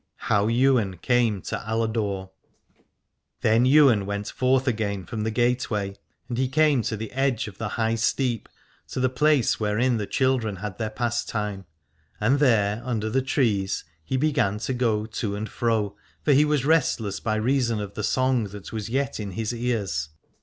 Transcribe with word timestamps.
HOW 0.31 0.47
YWAIN 0.49 0.97
CAME 1.03 1.43
TO 1.43 1.61
ALADORE. 1.63 2.31
Then 3.41 3.67
Ywain 3.67 4.07
went 4.07 4.29
forth 4.31 4.67
again 4.67 5.05
from 5.05 5.21
the 5.21 5.29
gate 5.29 5.69
way, 5.69 5.95
and 6.27 6.39
he 6.39 6.47
came 6.47 6.81
to 6.81 6.97
the 6.97 7.11
edge 7.11 7.47
of 7.47 7.59
the 7.59 7.67
High 7.77 7.93
Steep, 7.93 8.49
to 8.87 8.99
the 8.99 9.09
place 9.09 9.59
wherein 9.59 9.97
the 9.97 10.07
children 10.07 10.55
had 10.55 10.79
their 10.79 10.89
pastime: 10.89 11.65
and 12.19 12.39
there 12.39 12.81
under 12.83 13.11
the 13.11 13.21
trees 13.21 13.85
he 14.03 14.17
began 14.17 14.57
to 14.61 14.73
go 14.73 15.05
to 15.05 15.35
and 15.35 15.47
fro, 15.47 15.95
for 16.23 16.33
he 16.33 16.45
was 16.45 16.65
restless 16.65 17.19
by 17.19 17.35
reason 17.35 17.79
of 17.79 17.93
the 17.93 18.01
song 18.01 18.45
that 18.45 18.71
was 18.73 18.89
yet 18.89 19.19
in 19.19 19.33
his 19.33 19.53
ears. 19.53 20.09